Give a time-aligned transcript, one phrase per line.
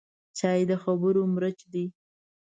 [0.37, 1.85] چای د خبرو مرچ دی